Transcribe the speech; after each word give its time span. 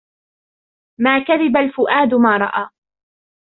ما 0.99 1.19
كذب 1.23 1.57
الفؤاد 1.57 2.13
ما 2.13 2.37
رأى 2.37 2.69